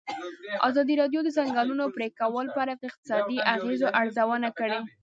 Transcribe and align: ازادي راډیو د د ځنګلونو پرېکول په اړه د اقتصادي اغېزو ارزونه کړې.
ازادي 0.67 0.93
راډیو 1.01 1.21
د 1.23 1.25
د 1.25 1.33
ځنګلونو 1.37 1.85
پرېکول 1.95 2.45
په 2.55 2.59
اړه 2.63 2.73
د 2.75 2.81
اقتصادي 2.89 3.37
اغېزو 3.53 3.87
ارزونه 4.01 4.49
کړې. 4.59 4.79